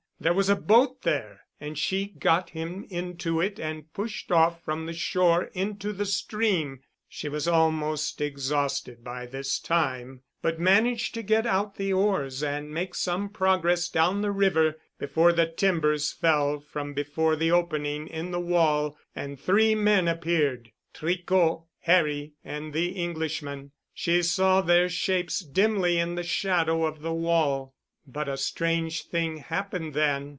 [0.21, 4.85] There was a boat there and she got him into it and pushed off from
[4.85, 6.81] the shore into the stream.
[7.09, 12.69] She was almost exhausted by this time, but managed to get out the oars and
[12.71, 18.29] make some progress down the river before the timbers fell from before the opening in
[18.29, 23.71] the wall and three men appeared—Tricot, Harry and the Englishman.
[23.91, 27.73] She saw their shapes dimly in the shadow of the wall.
[28.07, 30.29] But a strange thing happened then.